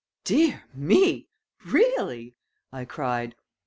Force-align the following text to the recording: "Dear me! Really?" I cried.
"Dear 0.23 0.63
me! 0.73 1.27
Really?" 1.63 2.35
I 2.71 2.85
cried. 2.85 3.35